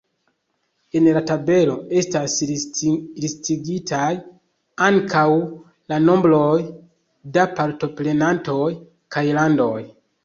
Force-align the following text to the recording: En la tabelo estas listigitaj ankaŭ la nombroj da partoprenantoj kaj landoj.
En 0.99 1.07
la 1.17 1.21
tabelo 1.31 1.73
estas 1.99 2.37
listigitaj 2.51 4.07
ankaŭ 4.87 5.27
la 5.93 6.01
nombroj 6.09 6.51
da 7.37 7.47
partoprenantoj 7.61 8.67
kaj 9.17 9.29
landoj. 9.41 9.75